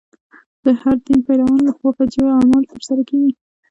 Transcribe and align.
د 0.63 0.65
هر 0.81 0.95
دین 1.05 1.19
پیروانو 1.27 1.65
له 1.67 1.73
خوا 1.77 1.91
فجیع 1.97 2.27
اعمال 2.35 2.63
تر 2.71 2.81
سره 2.87 3.01
کېږي. 3.09 3.31